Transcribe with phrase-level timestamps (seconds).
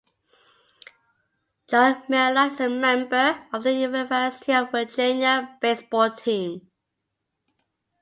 [1.67, 6.71] Jon Meola is a member of the University of Virginia baseball team.